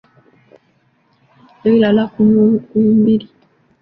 [1.67, 2.21] Ebirala ku
[2.97, 3.27] mbiri.